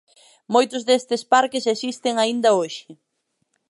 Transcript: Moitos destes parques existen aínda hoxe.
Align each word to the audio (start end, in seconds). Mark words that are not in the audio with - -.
Moitos 0.53 0.83
destes 0.89 1.21
parques 1.33 1.65
existen 1.73 2.15
aínda 2.17 2.49
hoxe. 2.59 2.89